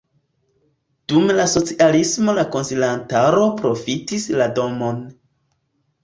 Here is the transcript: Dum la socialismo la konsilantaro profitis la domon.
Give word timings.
Dum 1.11 1.33
la 1.39 1.43
socialismo 1.49 2.33
la 2.39 2.45
konsilantaro 2.55 3.43
profitis 3.59 4.25
la 4.39 4.47
domon. 4.61 5.05